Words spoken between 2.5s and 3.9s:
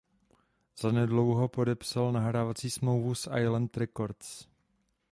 smlouvu s Island